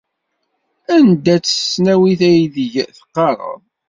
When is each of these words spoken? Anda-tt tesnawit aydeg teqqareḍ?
Anda-tt 0.95 1.51
tesnawit 1.55 2.21
aydeg 2.31 2.73
teqqareḍ? 2.95 3.61